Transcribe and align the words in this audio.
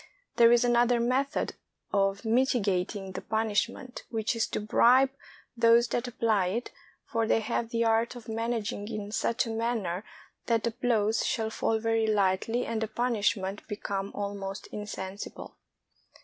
There 0.37 0.51
is 0.51 0.63
another 0.65 0.99
method 0.99 1.53
of 1.93 2.25
mitigating 2.25 3.11
the 3.11 3.21
punishment, 3.21 4.01
which 4.09 4.35
is 4.35 4.47
to 4.47 4.59
bribe 4.59 5.11
those 5.55 5.87
that 5.89 6.07
apply 6.07 6.47
it, 6.47 6.71
for 7.05 7.27
they 7.27 7.39
have 7.39 7.69
the 7.69 7.85
art 7.85 8.15
of 8.15 8.27
managing 8.27 8.87
in 8.87 9.11
such 9.11 9.45
a 9.45 9.51
manner 9.51 10.03
that 10.47 10.63
the 10.63 10.71
blows 10.71 11.23
shall 11.23 11.51
fall 11.51 11.77
very 11.77 12.07
lightly 12.07 12.65
and 12.65 12.81
the 12.81 12.87
punishment 12.87 13.61
become 13.67 14.11
almost 14.15 14.65
insensible. 14.71 15.55